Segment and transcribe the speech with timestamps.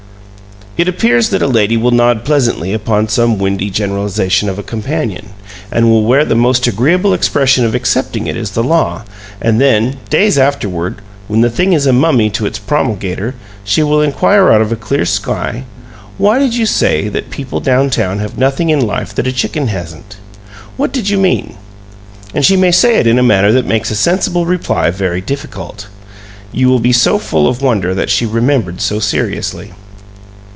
[0.77, 5.33] It appears that a lady will nod pleasantly upon some windy generalization of a companion,
[5.69, 9.03] and will wear the most agreeable expression of accepting it as the law,
[9.41, 13.35] and then days afterward, when the thing is a mummy to its promulgator
[13.65, 15.65] she will inquire out of a clear sky:
[16.17, 19.33] "WHY did you say that the people down town have nothing in life that a
[19.33, 20.15] chicken hasn't?
[20.77, 21.57] What did you mean?"
[22.33, 25.89] And she may say it in a manner that makes a sensible reply very difficult
[26.53, 29.73] you will be so full of wonder that she remembered so seriously.